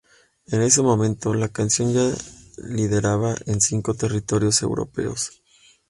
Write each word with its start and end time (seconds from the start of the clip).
En 0.47 0.63
ese 0.63 0.81
momento, 0.81 1.31
la 1.35 1.49
canción 1.49 1.93
ya 1.93 2.11
lideraba 2.67 3.35
en 3.45 3.61
cinco 3.61 3.93
territorios 3.93 4.63
europeos. 4.63 5.43